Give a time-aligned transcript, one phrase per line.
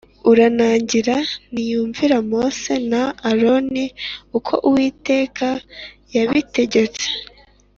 [0.31, 1.15] uranangira
[1.51, 3.85] ntiyumvira Mose na Aroni
[4.37, 5.47] uko Uwiteka
[6.15, 7.07] yabitegetse.